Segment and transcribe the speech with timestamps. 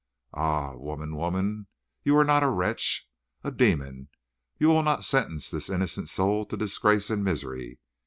[0.33, 1.67] Ah, woman, woman,
[2.01, 3.07] you are not a wretch
[3.43, 4.09] a demon!
[4.57, 7.77] You will not sentence this innocent soul to disgrace and misery.